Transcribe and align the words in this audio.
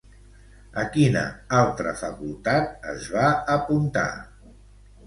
A 0.83 0.85
quina 0.95 1.21
altra 1.59 1.93
facultat 2.01 2.89
es 2.95 3.07
va 3.19 3.31
apuntar? 3.61 4.09